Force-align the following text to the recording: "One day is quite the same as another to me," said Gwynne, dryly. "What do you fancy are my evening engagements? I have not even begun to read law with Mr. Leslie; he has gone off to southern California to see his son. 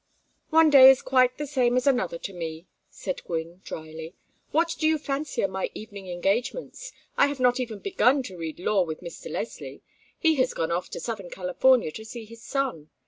"One 0.49 0.71
day 0.71 0.89
is 0.89 1.03
quite 1.03 1.37
the 1.37 1.45
same 1.45 1.77
as 1.77 1.85
another 1.85 2.17
to 2.17 2.33
me," 2.33 2.65
said 2.89 3.23
Gwynne, 3.23 3.61
dryly. 3.63 4.15
"What 4.49 4.75
do 4.79 4.87
you 4.87 4.97
fancy 4.97 5.43
are 5.43 5.47
my 5.47 5.69
evening 5.75 6.09
engagements? 6.09 6.91
I 7.17 7.27
have 7.27 7.39
not 7.39 7.59
even 7.59 7.77
begun 7.77 8.23
to 8.23 8.35
read 8.35 8.59
law 8.59 8.83
with 8.83 9.01
Mr. 9.01 9.29
Leslie; 9.29 9.83
he 10.17 10.33
has 10.37 10.55
gone 10.55 10.71
off 10.71 10.89
to 10.89 10.99
southern 10.99 11.29
California 11.29 11.91
to 11.91 12.03
see 12.03 12.25
his 12.25 12.41
son. 12.41 12.89